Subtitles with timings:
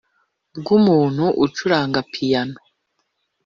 [0.61, 2.57] Bw umuntu ucuranga piyano